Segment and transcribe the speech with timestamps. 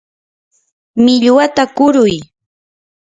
[1.03, 2.17] millwata kuruy.